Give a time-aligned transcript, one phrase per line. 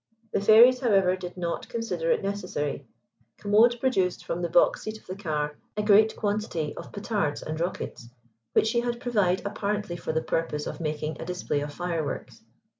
[0.33, 2.87] The Fairies, however, did not consider it necessary.
[3.37, 7.59] Commode produced from the box seat of the car a great quantity of petards and
[7.59, 8.09] rockets,
[8.53, 12.41] which she had provided apparently for the purpose of making a display of fireworks.